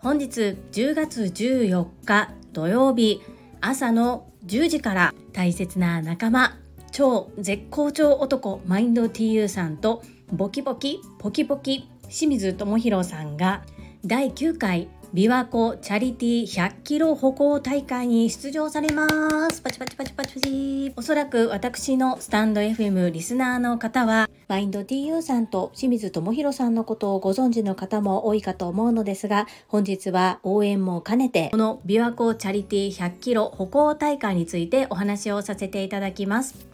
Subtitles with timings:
[0.00, 3.22] 本日10月14日土曜日
[3.60, 6.58] 朝の10時から大切な仲間
[6.92, 10.02] 超絶好調男マインド TU さんと
[10.32, 13.62] ボキボキポキポキ清水智弘さんが
[14.04, 19.06] 第9回琵琶湖チャリティ100キロ歩行大会に出場されま
[19.48, 19.62] す。
[19.62, 20.92] パチパチパチパチパチ。
[20.96, 36.73] おそらく私のスタンド FM リスナーの方はマインド TU さんと清水智弘さんのことをご存知の方も多いかと思うのですが本日は応援も兼ねてこの琵琶湖チャリティ100キロ歩行大会についてお話をさせていただきます。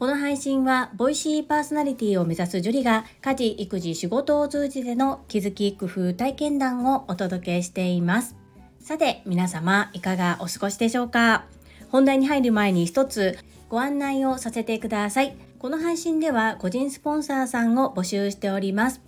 [0.00, 8.34] この配信は、ボイシーパーソナリティを目指すジュリが、家事、育児、仕事を通じての気づき、工夫、体験談をお届けしています。
[8.78, 11.44] さて、皆様、いかがお過ごしでしょうか？
[11.90, 13.36] 本題に入る前に一つ
[13.68, 15.36] ご案内をさせてください。
[15.58, 19.02] この配信では、個人スポンサーさんを募集しております。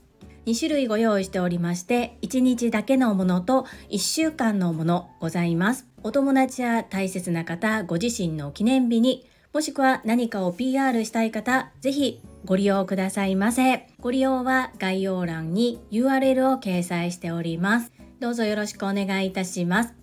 [0.45, 5.87] 2種類ご用意しておりまして、1日だけのものと1週間のものございます。
[6.03, 13.87] お友達や大切な方、ご自身の記念日にもしくは何かを PR したい方、ぜひご利用くださいませ。
[14.01, 17.93] ご利用は概要欄に URL を掲載しております。
[18.19, 19.95] どうぞよろしくお願いいたします。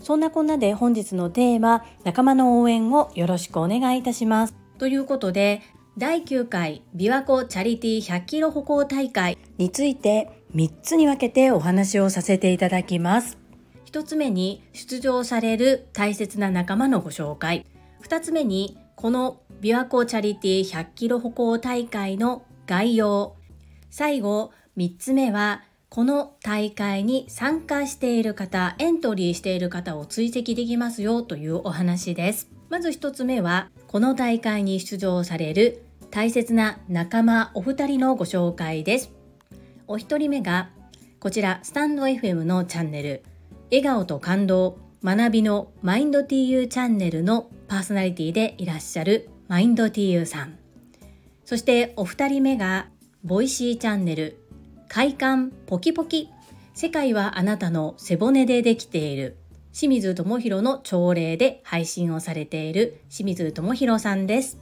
[0.00, 4.54] そんなこんなで本日のテーマ、仲間の応援をよろしくお願いいたします。
[4.78, 5.60] ということで、
[5.96, 13.38] 第9回琵琶湖チャリティ100キロ歩行大会について3つに分けてお話をさせていただきます。
[13.86, 17.66] 1つ目に出場される大切な仲間のご紹介。
[18.02, 23.36] 2つ目にこの琵琶湖チャリティ100キロ歩行大会の概要。
[23.90, 32.50] 最後3つ目はこの大会に参加している方エントリーしている方を追跡できますよというお話です。
[32.68, 39.12] まず1つ目はこの大会に出場される大切な仲間お二人のご紹介です。
[39.86, 40.70] お一人目が
[41.20, 43.22] こちらスタンド FM のチャンネル
[43.70, 50.58] 笑顔と感動学びのマインド TU チャンネルのパーソナリティでいらっしゃるマインド TU さん。
[51.44, 52.88] そしてお二人目が
[53.24, 54.38] Voicy チャンネル
[54.88, 56.30] 快感ポキポキ
[56.74, 59.36] 世界はあなたの背骨でできている
[59.72, 64.58] 清水智弘の朝礼で配信をされている清水智弘さんです。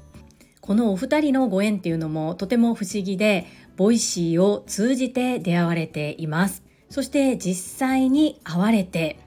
[0.61, 3.47] このお二人のご縁っていうのもとても不思議で、
[3.77, 6.65] Voicy を通じて出会われています。
[6.91, 9.21] そして実際に会われて、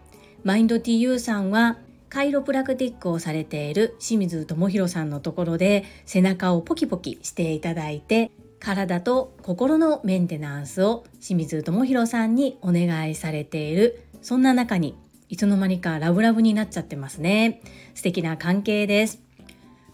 [0.44, 1.78] マインド TU さんは
[2.10, 14.98] カイロプラクティックをされている清水智弘さんのところで背中をポキポキしていただいて体と心のメンテナンスを清水智弘さんにお願いされているそんな中に
[15.30, 17.62] いつの間にかラブラブになっちゃってますね。
[17.94, 19.22] 素敵な関係です。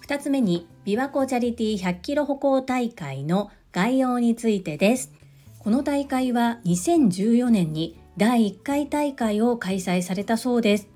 [0.08, 5.12] 2つ目に琵琶湖チャリティ100キロ歩行大会の概要についてです。
[5.60, 10.95] この大会は2014年に第1回大会を開催されたそうです。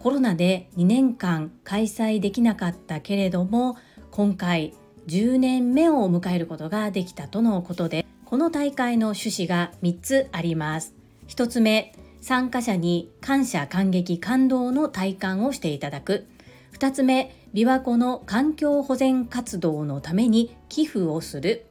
[0.00, 3.76] コロナで2年間開催できなかったけれども、
[4.10, 4.74] 今回
[5.06, 10.94] 10年目を迎えることができたとのことで、この大会の趣旨が3つあります。
[11.28, 16.26] 1つ目、参加者に感謝感激感動の体感をしていただく。
[16.72, 21.66] 2つ目、琵琶湖の環境保全活動のために寄付をする。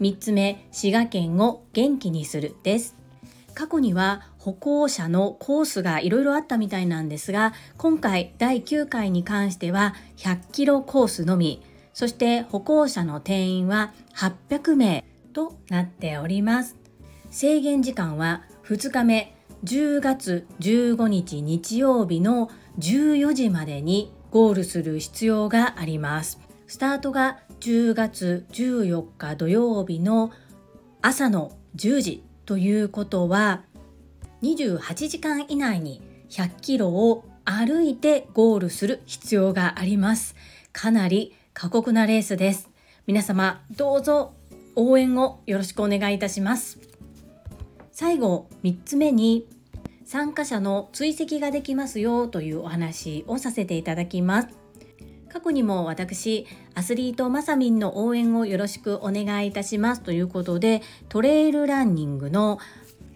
[0.00, 3.01] 3つ目、滋賀県を元気にするです。
[3.54, 11.62] 過去には歩行者のコースがいろいろあったみたいなんですが今回第9回に関しては100キロコースのみ
[11.92, 16.76] そして歩行者の定員は800名となっております。
[17.30, 26.40] 制限時間は2日目10月15日日曜日の14時までにゴールする必要があります。
[26.66, 30.32] スタートが10月14日土曜日の
[31.00, 32.24] 朝の10時。
[32.46, 33.62] ということは
[34.42, 40.34] 28時間以内に100キロを歩いてゴールする必要があります。
[40.72, 42.70] かなり過酷なレースです。
[43.06, 44.34] 皆様どうぞ
[44.74, 46.78] 応援をよろしくお願いいたします。
[47.90, 49.46] 最後3つ目に
[50.04, 54.61] 参加者の追跡ができますよというお話をさせていただきます。
[55.32, 62.58] 過去にも私、アスリートマサミンの応援をよろしくお願いいたしますということで、トレイルランニングの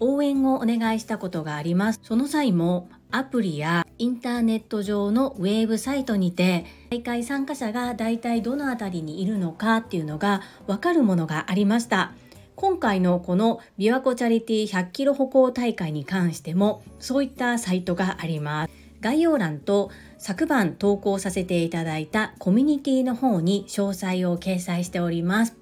[0.00, 2.00] 応援をお願いしたことがあります。
[2.02, 12.14] その際もアプリやインターネット上のウェブサイトにて大会参加者が大体どの辺りにいるのかっていうのがわかるものがありました。
[12.54, 18.72] 今回のこの琵琶湖チャリティ100キロ歩行大会に関してもそういったサイトがあります。
[19.02, 25.56] 概要欄と昨晩投稿させていただいたコミュニティの方に詳細を掲載しております。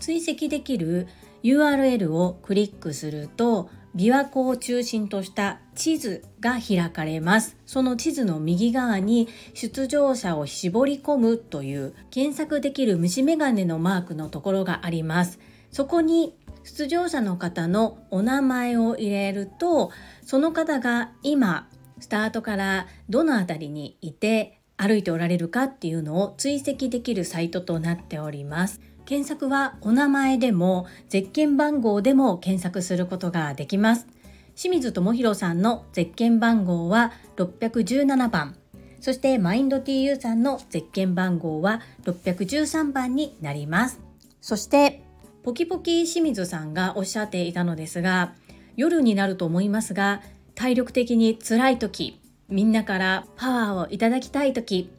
[0.00, 1.06] 追跡できる
[1.42, 15.38] URL をクリックすると琵琶湖を中心とした地図が開かれますその地図の右側に出場者を絞り込むという検索できる虫眼鏡のマークのところがあります
[15.70, 16.34] そこに
[16.64, 19.90] 出場者の方のお名前を入れると
[20.24, 21.68] その方が今
[22.02, 28.80] スタートからどの辺りにいて歩いておられるかっていうのを追跡できるサイトとなっております。
[29.04, 34.08] 検索はお名前でもゼッ番号でも検索することができます。
[34.56, 38.56] 清水智弘さんのゼッケン番号は617番。
[39.00, 44.00] そしてマインド TU さんのゼッケン番号は613番になります。
[44.40, 45.04] そして
[45.44, 48.34] ポキポキ清水さんがおっしゃっていたのですが
[48.76, 50.20] 夜になると思いますが
[50.62, 54.92] 体力的に辛い時みんなからパワーをいただきたい時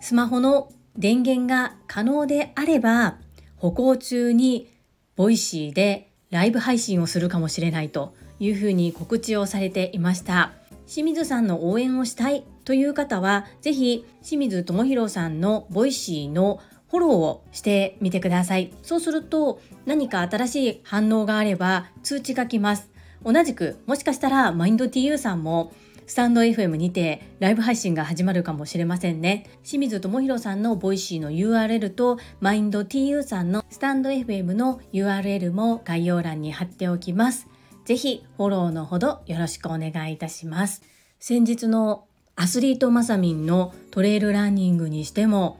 [0.00, 3.16] スマホの電源が可能であれば
[3.56, 4.70] 歩行中に
[5.16, 10.52] ボイシーでライブ配信をするかもしれないというふうに告知をされていました。
[10.86, 16.60] 清水さんの応援をしたいという方はぜひ清水智弘さんのボイシーの
[16.90, 18.74] フォローをしてみてください。
[18.82, 22.90] そうすると何か新しい反応があれば通知が来ます。
[23.24, 25.72] 同じくもしかしたらマインド TU さんも
[26.06, 29.50] スタンド FM にてライブ配信が始まるかもしれませんね。
[29.62, 37.46] 清水智弘さんのボイシーの URL とマインド TU さんのスタンド FM の URL も概要欄に貼っておきます。
[37.84, 40.82] ぜひフォローのほどよろしくお願いいたします。
[41.20, 42.06] 先日の
[42.36, 45.58] アスリートマサミンのトレイルランニングにしても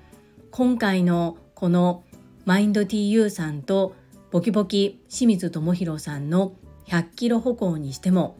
[0.51, 2.05] 今回のこの
[2.47, 3.95] マインド TU さんと
[4.31, 6.53] ボキボキ清水智弘さんの
[6.89, 8.37] 100キロ歩行にしても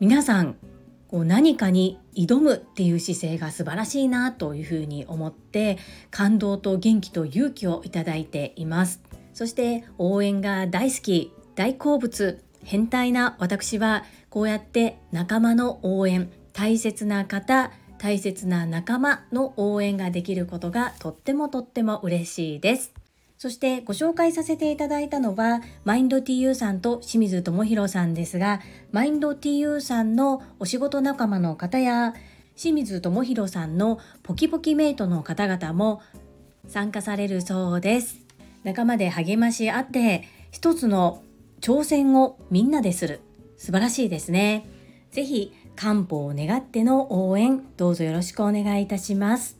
[0.00, 0.56] 皆さん
[1.08, 5.78] こう何かに挑むっていう姿勢が素晴らしいなというふうに思って
[6.10, 9.00] 感動と元気と勇気をいただいています。
[9.32, 22.97] そして応援が大好き大好物変態な私はこうやって仲間の応援大切な方大切な仲間の応援ができることがとってもとっても嬉しいです。
[23.38, 32.14] そしてご紹介させていただいたのはマインド TU さんと清水智弘さんですがマインド TU さんのお仕事仲間の方や
[32.56, 36.02] 清水智弘さんのポキポキメイトの方々も
[36.66, 38.18] 参加されるそうです。
[38.64, 41.22] 仲間で励まし合って一つの
[41.60, 43.20] 挑戦をみんなでする。
[43.56, 44.66] 素晴らしいですね。
[45.12, 49.57] ぜひ漢方を願っての応援どうぞよろしくお願いいたします。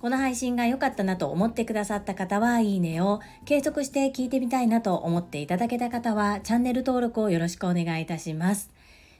[0.00, 8.70] この配信が良かったなと思ってくださった方はいいねを、継続して聞いてみたいなと思っていただけた方はチャンネル登録をよろしくお願いいたします。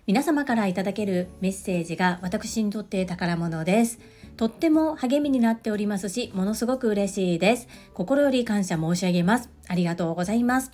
[0.07, 3.99] 皆様からいただけるメッセージが私にとって宝物です。
[4.37, 7.67] とっても励みになっておりますし、ものすごく嬉しいです。
[7.93, 9.51] 心より感謝申し上げます。
[9.67, 10.71] ありがとうございます。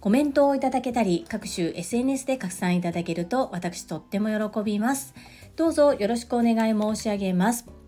[0.00, 5.14] コメントをいただけたり、各種 SNS で拡散いただけると私とっても喜びます。
[5.54, 7.83] どうぞよろしくお願い申し上げます。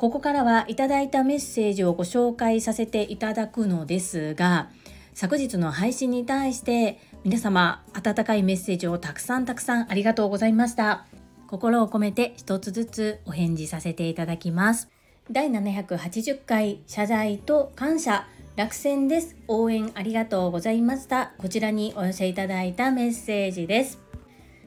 [0.00, 4.70] ここからはいただいたメッセージをご紹介させていただくのですが
[5.12, 11.04] 昨日の配信に対して皆様温かいメッセージをたくさんたくさんありがとうございました。
[11.48, 14.88] 心を込めて一つずつお返事させていただきます。
[15.30, 18.26] 第780回謝罪と感謝。
[18.56, 19.36] 落選です。
[19.48, 21.34] 応援ありがとうございました。
[21.36, 24.09] こちらにお寄せいただいたメッセージです。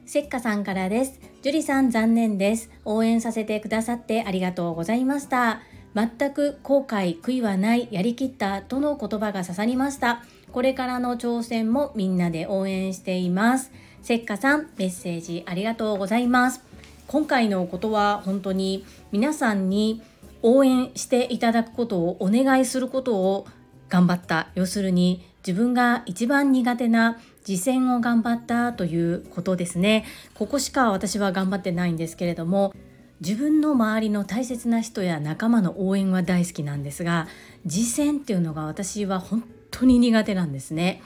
[0.06, 2.70] せっかさんからです樹里さん残念です。
[2.84, 5.60] 応援させてくださってありがとうございました。
[5.94, 10.24] 全く後悔、悔いはない、やりきったとの言葉が刺さりました。
[10.52, 13.70] これからの挑戦もみんなで応援しています。
[14.02, 16.62] せっかさん、メッセージありがとうございます。
[17.06, 20.02] 今回のことは本当に皆さんに
[20.42, 23.46] 応援していただくことをお願いすることを
[23.88, 24.48] 頑張った。
[24.54, 30.04] 要するに自分が一番苦手な実践を頑張ったということですね。
[30.34, 32.74] ここしか私は頑張ってないんですけれども
[33.20, 37.28] 自分の周りの大切な人や仲間の応援は大好きなんですが
[37.64, 41.02] 実践っていうのが私は本当に苦手なんですね。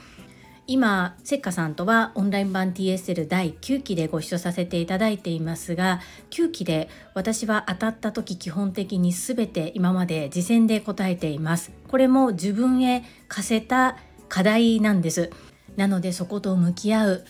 [0.70, 11.72] 今せっかさんとはオンライン版 TSL 第9期でご一緒させていただいていますが9期で私は当たった時基本的に全て今まで実践で答えています。
[11.88, 13.96] これも自分へ課せた
[14.28, 15.30] 課題なんです。
[15.78, 17.24] なのでそこと向き合う。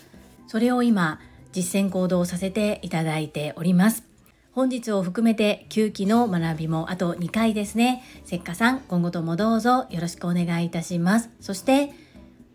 [0.46, 1.20] それを今
[1.52, 4.04] 実践行動させていただいております。
[4.52, 8.02] 本日を含めて9期の学びもあと2回ですね。
[8.24, 11.28] せっかさん今後ともどうぞよろしくお願いいたします。
[11.40, 11.92] そして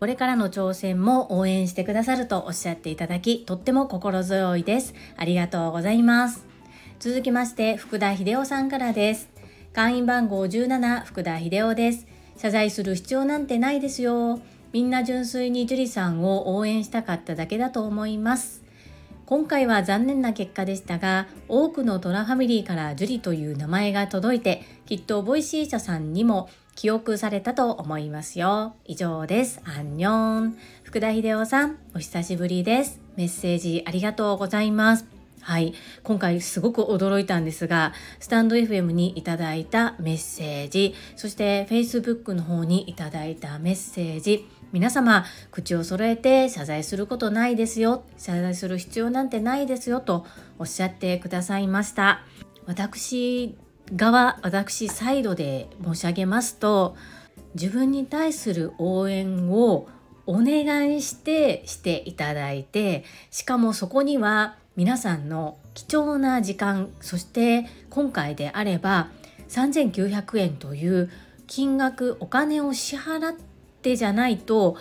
[0.00, 4.94] これからの挑戦も応援してくださるとおっしゃっていただきとっても心強いです。
[5.16, 6.44] ありがとうございます。
[6.98, 9.28] 続きまして福田秀夫さんからです。
[9.72, 12.08] 会員番号17福田秀夫です。
[12.36, 14.40] 謝罪する必要なんてないですよ。
[14.74, 18.64] みんな純粋に樹里さんを応援したかっただけだと思います。
[19.24, 28.74] 今回は残念な結果でしたが多くのトラファミリーから樹里という名前が届いてきっとボイシー社さんにも記憶されたと思いますよ。
[28.84, 29.60] 以上です。
[29.62, 30.56] 안녕。
[30.82, 33.00] 福田秀夫さんお久しぶりです。
[33.14, 35.06] メッセージありがとうございます。
[35.44, 35.74] はい。
[36.02, 50.26] 今回すごく驚いたんですが、スタンド FM にいただいたメッセージ、そして Facebook の方にいただいたメッセージ、皆様、口を揃えて謝罪することないですよ、謝罪する必要なんてないですよと
[50.58, 52.22] おっしゃってくださいました。
[52.66, 53.56] 私
[53.94, 56.96] 側、私サイドで申し上げますと、
[57.54, 59.86] 自分に対する応援を
[60.26, 69.10] お願いしてしていただいてしかもそこには皆さんの貴重な時間そして今回であれば
[69.50, 71.10] 3900円という
[71.46, 73.53] 金額お金を支払って
[73.96, 74.76] じゃないと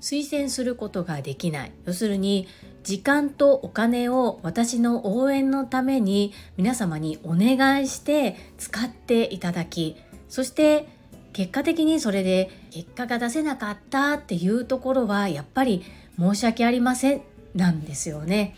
[0.00, 2.46] 推薦することができない要するに
[2.84, 9.96] 時間とお金を私の応援のために皆様にお願いして使っていただき
[10.28, 10.88] そして
[11.32, 15.84] 結果的にそれで結果が出せなかったっていうところはやっぱり
[16.18, 17.22] 申し訳ありません
[17.54, 18.56] なんですよね。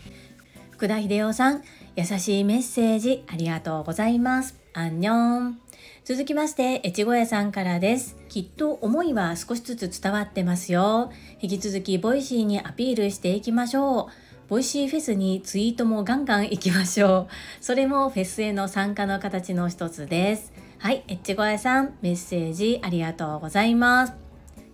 [0.71, 1.63] 福田秀夫さん、
[1.95, 4.57] 優しいメッセージありがとうございます。
[4.73, 5.59] 안녕。
[6.03, 8.17] 続きまして、越後屋さんからです。
[8.29, 11.11] きっと思いは少しずつ伝わってますよ。
[11.39, 14.47] 引き続き、ボイシーにアピールしていきましょう。
[14.49, 17.63] ボイシーフェスにツイートもガンガン行きましょう。
[17.63, 20.51] それもフェスへの参加の形の一つです。
[20.77, 24.13] はい、越後屋さん、メッセージありがとうございます。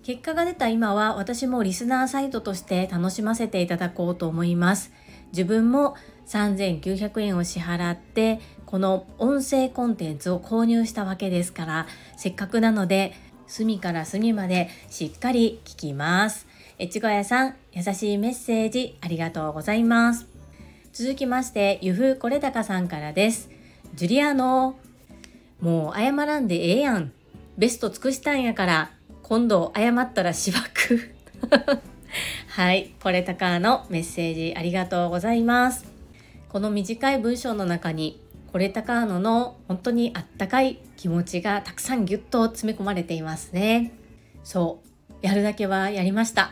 [0.03, 4.93] 結果が出た今は私もリスナーサイトとして楽しませていただこうと思います。
[5.33, 5.95] 自分も
[6.27, 13.13] 3900円を支払ってこの音声コンテンツを購入したわけですからせっかくなので
[13.47, 16.45] 隅から隅までしっかり聞きます。
[16.79, 20.27] 越後屋さん優しいメッセージありがとうございます。
[20.91, 23.49] 続きましてゆふこれたかさんからです。
[23.95, 24.75] ジュリアノ
[25.61, 27.13] もう謝らんでええやん。
[27.57, 28.91] ベスト尽くしたんやから
[29.23, 31.15] 今度謝ったらしばく。
[32.49, 35.85] はい、これたかのメッセージありがとうございます。
[36.49, 38.19] この短い文章の中に、
[38.51, 43.91] これたかのの本当にあったかい気持ちがたくさんぎゅっと詰め込まれていますね。
[44.43, 46.51] そう、やるだけはやりました。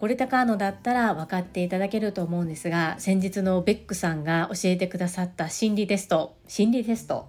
[0.00, 7.28] これたかのだったら分かっていただけると思うんですが、先日のベックさんが教えてくださった心理テスト、心理テスト。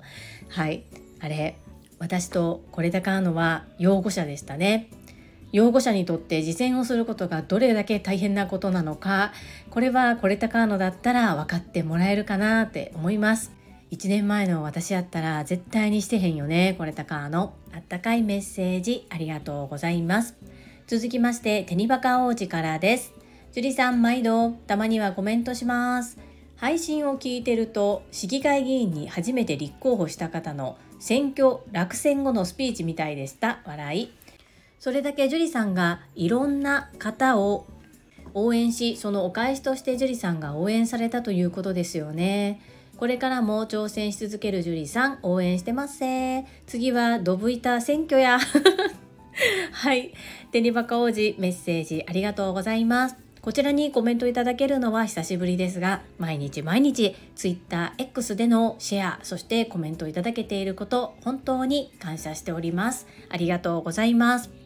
[0.50, 0.84] はい、
[1.20, 1.56] あれ、
[2.00, 4.90] 私とこれたかのは擁護者でしたね。
[5.54, 9.32] 擁護者にとって実践をすることがどれだけ大変なことなのか
[9.70, 13.54] これはこれたかのだったら分かってもらえるかなって思います。
[13.92, 17.54] 1年前の私やったら絶対にしてへんよねこれたかの。
[17.72, 20.36] あったかいメッセージありがとうございます。
[20.88, 23.14] 続きましてテニバカ王子からです。
[23.52, 26.18] 樹里さん毎度たまにはコメントします。
[26.56, 33.60] 配信を聞いてると市議会議員に初めて立候補した方の選挙落選後のスピーチみたいでした。
[33.66, 34.23] 笑い。
[34.84, 37.68] それだけ樹里さんがいろんな方を
[38.34, 42.60] 応援しそのお返しとして樹里さんが応援されたということですよね。
[42.98, 46.04] これからも挑戦し続ける樹里さん応援してます
[46.68, 48.40] 次はドブ板選挙や。
[49.72, 50.14] はい。
[50.52, 53.16] デニバカ王子メッセージありがとうございます。
[53.40, 63.08] こちらにコメントいただけるのは久しぶりですが毎日毎日 TwitterX でのシェアそしてコメントいただけていること本当に感謝しております。
[63.30, 64.63] ありがとうございます。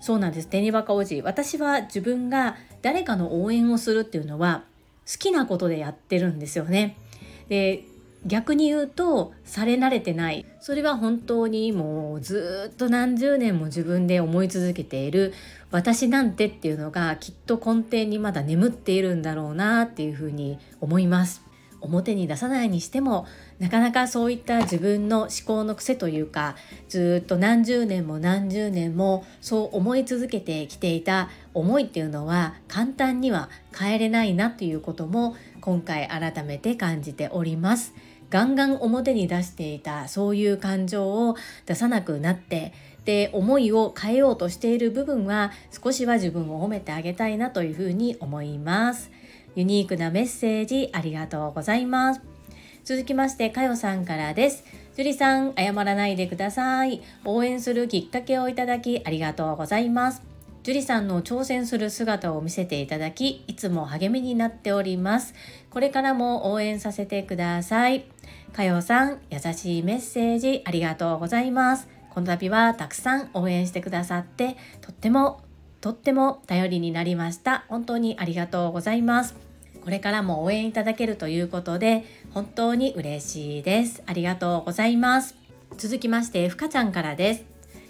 [0.00, 0.48] そうなんです。
[0.50, 4.64] デニバカ王子私は自分が誰かの応援をするっていうのは
[5.10, 6.96] 好きなことでやってるんですよね。
[7.48, 7.84] で
[8.26, 10.44] 逆に言うとされ慣れてない。
[10.60, 15.32] それは本当にもうずっと何十年も自分で思い続けている。
[15.70, 21.42] 私なんてっていうのがきっと根底にまだ眠っているんだろうなっていうふうに思います。
[21.80, 23.26] 表に出さないにしても
[23.58, 26.56] なかなかそういった自分の思考の癖というか
[26.88, 37.94] ずっと何十年も何十年もそう思い続けてきていた思いっていうのは簡単には変えれないなということも今回改めて感じております。
[38.30, 42.72] ガンガン表に出していたそういう感情を出さなくなって
[43.04, 49.10] で思いを変えようとしている部分は少しは自分を褒めてあげたいなというふうに思います。
[49.54, 52.20] ユニークなメッセージありがとうございます。
[52.84, 54.64] 続きまして、かよさんからです。
[54.96, 57.02] 樹里さん、謝らないでください。
[57.24, 60.22] 応援するきっかけをいただきありがとうございます。
[60.62, 65.34] 樹里さんの挑戦する姿を見せていただき、いつも励みになっております。
[65.70, 68.04] これからも応援させてください。
[68.52, 71.88] かよさん、優しいメッセージありがとうございます。
[72.10, 75.42] この度はたくさん応援してくださって、とっても
[75.80, 77.64] とっても頼りになりました。
[77.68, 79.34] 本当にありがとうございます。
[79.82, 84.02] これからも応援いただけるということで本当に嬉しいです。
[84.06, 85.34] ありがとうございます。
[85.78, 87.44] 続きましてふかちゃんからです。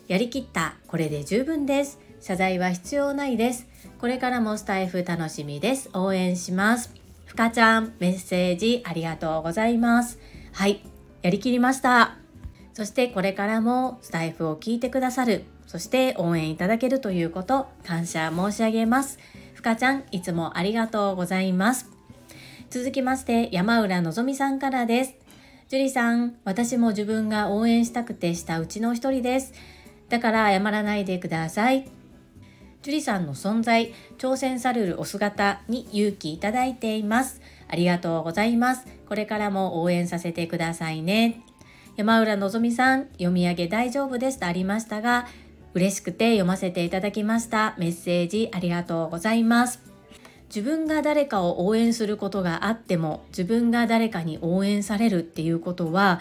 [0.06, 1.98] やりきったこれで十分です。
[2.20, 3.66] 謝罪は必要ないです。
[3.98, 5.90] これからもスタイフ楽しみです。
[5.92, 6.94] 応援します。
[7.26, 10.18] ふかちゃんメッセージありがとうございます。
[10.52, 10.82] はい
[11.22, 12.16] やりきりました。
[12.72, 19.20] そしてこれからもスタイフを聞いてくださるそして応援いただけるということ感謝申し上げます。
[19.54, 21.88] ふかちゃんいつもありがとうございます。
[22.70, 25.14] 続きまして山浦のぞみさんからです。
[25.68, 29.52] 樹里さん私も自分が応援したくてしたうちの一人です。
[30.08, 31.88] だから謝らないでください。
[32.82, 37.40] 樹里さんの存在挑戦されるお姿に勇気いただいています。
[37.68, 38.88] ありがとうございます。
[39.08, 41.42] これからも応援させてくださいね。
[42.00, 45.26] 山浦のぞみさん読み上げ大丈夫ですとありましたが
[45.74, 47.74] 嬉しくて読ませていただきました。
[47.78, 49.80] メッセージありがとうございます。
[50.48, 56.20] 自分が誰かを応援することがあっても自分が誰かに応援されるっていうことは、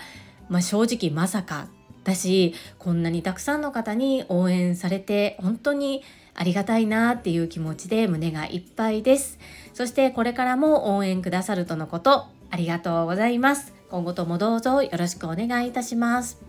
[0.49, 1.67] まあ、正直まさか
[2.03, 6.03] だしこんなにたくさんの方に応援されて本当に
[6.35, 9.39] ありがたいなっていう気持ちで胸がいっぱいです。
[9.73, 13.73] そしてこれからも応援くださるとのことありがとうございます。
[13.89, 16.48] 今後ともどうぞよろしくお願いいたします。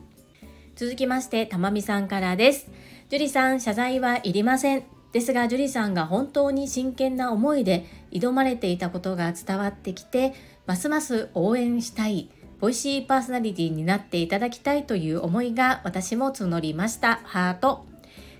[0.80, 2.66] 続きましてたまみさんからです。
[3.10, 4.84] 樹里さん謝罪はいりません。
[5.12, 10.32] ですが樹里さんが本当に真剣な思いで挑まれていたことが伝わってきて
[10.64, 17.20] ますます応援したいボイシーパーソナリティになっていただきたいという思いが私も募りました。
[17.25, 17.84] ハート。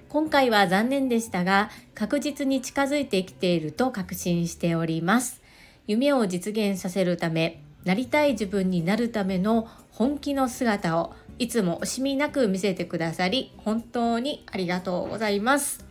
[0.09, 5.43] 今回は残念でしたが確実に近づいてきていると確信しております。
[5.87, 15.83] 夢を実現させるためなりたい自分になるための本気の姿をいつも惜しみなく見せてくださり本当にありがとうございます。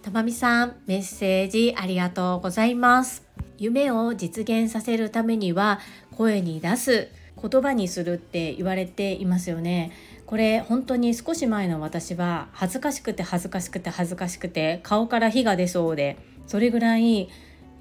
[0.00, 3.22] たまみさんメッセージありがとうございます。
[3.58, 5.80] 夢を実現させるためには
[6.16, 7.08] 声に出す
[7.38, 9.92] 言葉にするって言われていますよね。
[10.24, 17.28] これ本当に少し前の私は恥ずかしくて恥ずかしくて恥ずかしくて顔から火が出そうでそれぐらい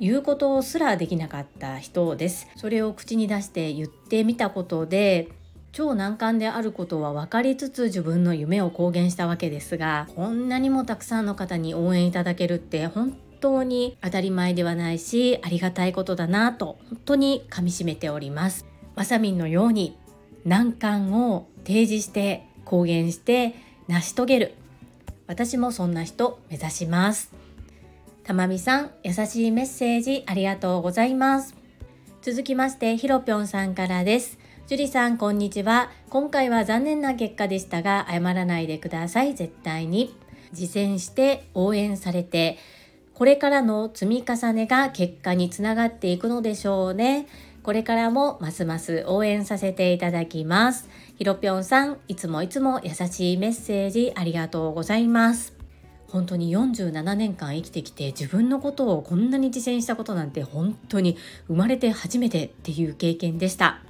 [0.01, 2.45] 言うことすらできなかった人です。
[2.57, 5.29] それを口に出して言ってみたことで
[5.77, 18.65] 超難関であることは分かりつつ自分の夢を公言したわけですがこんなにもたくさんの方に応援いただけるって本当に当たり前ではないしありがたいことだなと本当にかみしめております。
[18.95, 19.95] まさみんのように
[20.45, 23.53] 難関を提示して公言して
[23.87, 24.55] 成し遂げる。
[25.27, 27.31] 私もそんな人目指します。
[28.23, 31.53] たまみさん優しいメッセージありがとうございます。
[32.23, 34.46] 続きましてひろぴょんさんからです。
[34.67, 35.89] 樹里さん、こんにちは。
[36.09, 39.33] 今回は残念な結果でしたが、謝らないでください。
[39.33, 40.13] 絶対に。
[40.51, 42.57] 実践して応援されて、
[43.13, 47.27] これからの積み重ねが結果につながっていくのでしょうね。
[47.63, 50.89] これからもますます応援させていただきます。
[51.17, 55.53] ひろぴょんさん、いつもいつも優しいメッセージありがとうございます。
[56.09, 61.15] 本当に47年間生きてきて自分のことをこんなに実践したことなんて本当に
[61.47, 63.86] 生まれて初めてっていう経験でした。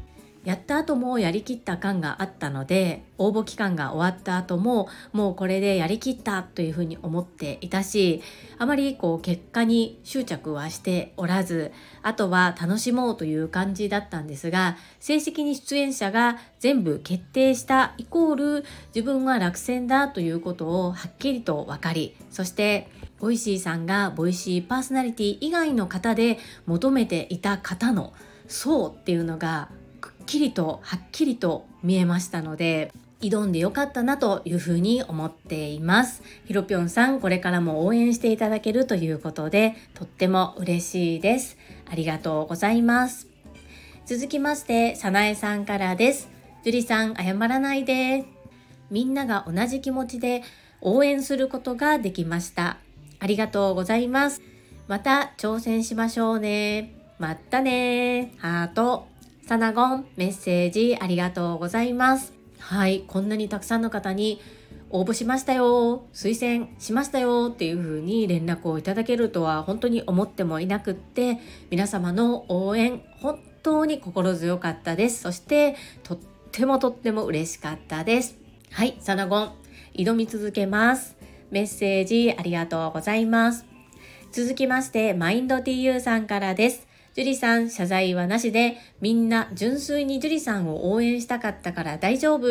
[0.48, 8.22] やった後もやりきった感があったので応募期間が終わった後ももうこれでやりきったというふうに思っていたし
[8.58, 28.14] あまりこう結果に執着はしておらずあとは楽しもうという感じだったんですが正式に出演者が全部決定したイコール自分は落選だということをはっきりと分かりそしてボイシーさんがボイシーパーソナリティ以外の方で求めていた方の
[28.48, 29.68] 層っていうのが
[30.28, 36.22] きりとはっきりと見えましたので挑んでよかったなというふうに思っています。
[36.46, 41.58] ひろぴょんさん、これからも応援していただけるということで、とっても嬉しいです。
[41.90, 43.28] ありがとうございます。
[44.06, 46.30] 続きまして、さなえさんからです。
[46.64, 48.26] 樹里さん、謝らないで。
[48.92, 50.44] みんなが同じ気持ちで
[50.82, 52.78] 応援することができました。
[53.20, 54.44] ありがとうございます。
[54.88, 56.94] また挑戦しましょうね。
[57.18, 59.17] またねハート。
[59.48, 62.34] サナゴンメッセージありがとうございます。
[62.60, 64.42] はい、こんなにたくさんの方に
[64.90, 75.22] 応募しましたよ、推薦しましたよっていう風に連絡をいただけるとは本当に思ってもいなくって、皆様の応援、本当に心強かったです。
[75.22, 76.20] そして、とっ
[76.52, 78.36] てもとっても嬉しかったです。
[78.72, 79.52] はい、サナゴン、
[79.94, 81.16] 挑み続けます。
[81.52, 83.66] メッセージありがとうございます。
[84.34, 86.87] 続きまして、マインド TU さんからです。
[87.18, 92.46] 樹里さん、謝罪はなしで、みんな純粋に樹里さんを応援したかったから大丈夫。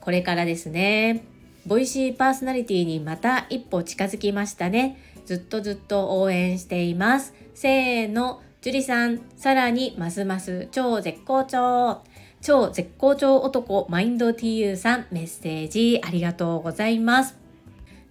[0.00, 1.22] これからですね。
[1.64, 4.98] ボイシーパーソナリティにまた一歩近づきましたね。
[5.26, 7.34] ずっとずっと応援しています。
[7.54, 12.02] せーの、樹里さん、さらにますます超絶好調。
[12.42, 17.39] 超絶好調男マインド TU さんメッセージありがとうございます。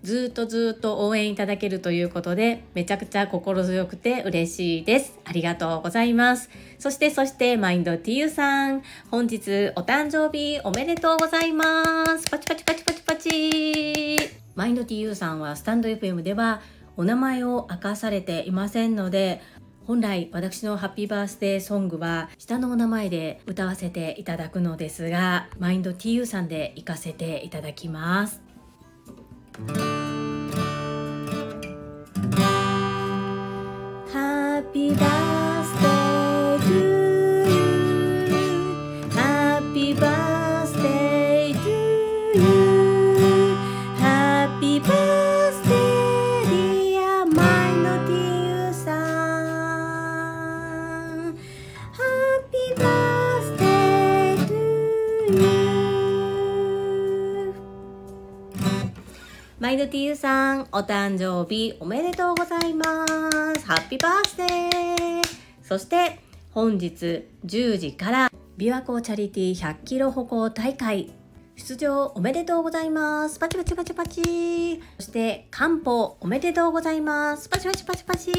[0.04, 5.20] ずっとずっと応援いただけるということで、めちゃくちゃ心強くて嬉しいです。
[5.26, 6.50] ありがとうございます。
[6.78, 8.82] そしてそして、マインド TU さん、
[9.12, 12.30] 本日お誕生日おめでとうございます。
[12.30, 14.18] パチパチパチパチパチ。
[14.56, 16.62] マインド TU さんはスタンド FM では
[16.96, 19.42] お名前を明かされていませんので、
[19.90, 28.49] 本来私のハッピーバースデーソングは下のお名前で歌わせていただくのですがマインド TU さんで行かせていただきます
[34.14, 35.39] Happy birthday
[59.70, 63.68] マイドティユさん、お誕生日おめでとうございます。
[63.68, 65.22] ハッピーバースデー
[65.62, 71.14] そして、本日10時から琵琶湖チャリティ100キロ歩行大会
[71.56, 73.38] 出場おめでとうございます。
[73.38, 74.82] パチパチパチパチ。
[74.98, 77.48] そして、漢方おめでとうございます。
[77.48, 78.32] パチパチパチパチ。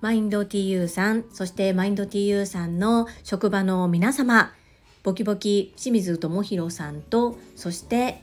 [0.00, 4.54] マインド TU さん、そしてマインド TU さんの職場の皆様、
[5.02, 8.22] ボキボキ清水智弘さんと、そして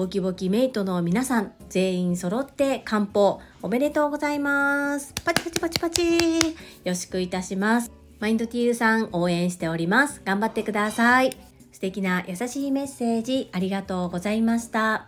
[0.00, 5.12] ボキボキメイトの皆さん全員揃って漢方おめでとうございます。
[5.26, 6.36] パチパチパチパチ。
[6.36, 6.40] よ
[6.86, 7.92] ろしくいたします。
[8.18, 10.22] マインドティールさん応援しております。
[10.24, 11.36] 頑張ってください。
[11.70, 15.06] 素敵な優しいメッセージありがとうございました。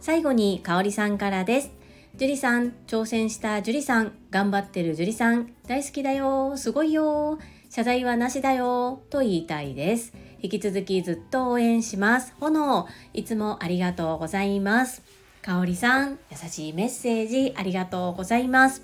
[0.00, 1.70] 最後にかおりさんからです。
[2.18, 6.58] 樹里さん挑戦した樹里さん頑張ってる樹里さん大好きだよ。
[6.58, 7.38] すごいよ。
[7.70, 9.00] 謝罪はなしだよ。
[9.08, 10.12] と言いたいです。
[10.44, 12.34] 引き続きずっと応援します。
[12.38, 15.00] 炎、いつもありがとうございます。
[15.40, 18.82] かおりさん、優しいメッセージありがとうございます。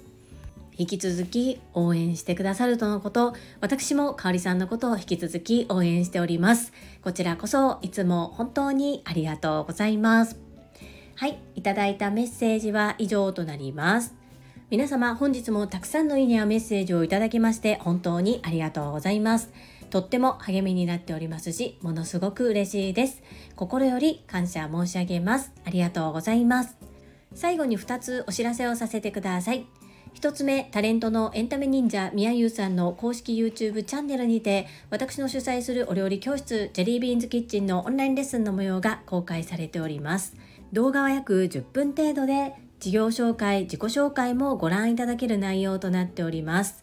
[0.79, 6.73] 引き続き応援してくださるとのこと、私もかおりさんのことを引き続き応援しております。
[7.03, 10.40] こちらこそいつも本当にありがとうございます。
[11.16, 14.14] はい、いただいたメッセージは以上となります。
[14.70, 19.51] 皆様本日もたくさんのいいねやメッセージをいただきまして本当にありがとうございます。
[19.90, 23.22] とっても励みになっておりますし、ものすごく嬉しいです。
[23.57, 25.53] 心より感謝申し上げます。
[25.64, 26.76] ありがとうございます。
[27.35, 29.66] 最後に2つお知らせをさせてください。
[30.14, 40.37] 1つ目、タレントのエンタメ忍者みやゆうさんの公式 YouTube チャンネルにて、私の主催するお料理教室、ジェリービーンズキッチンのオンラインレッスンの模様が公開されております。
[40.72, 46.83] 動画は約10分程度で、事業紹介、自己紹介もご覧いただける内容となっております。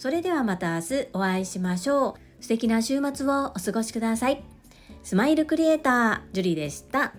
[0.00, 2.42] それではまた明日お会いしましょう。
[2.42, 4.42] 素敵な週末をお過ごしください。
[5.02, 7.12] スマイルクリエイター、ジュリでした。